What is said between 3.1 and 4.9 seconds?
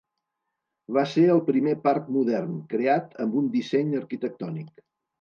amb un disseny arquitectònic.